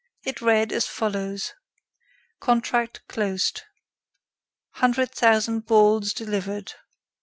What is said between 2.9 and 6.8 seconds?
closed. Hundred thousand balls delivered.